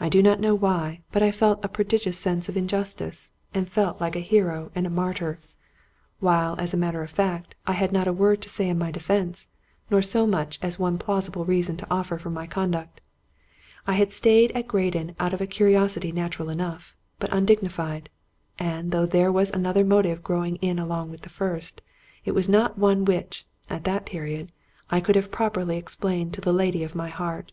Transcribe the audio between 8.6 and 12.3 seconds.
in my defense, nor so much as one plausible reason to offer for